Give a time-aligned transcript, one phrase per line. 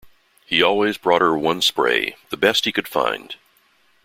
[0.47, 3.35] He always brought her one spray, the best he could find.